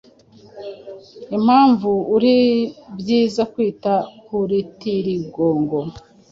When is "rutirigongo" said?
4.49-5.77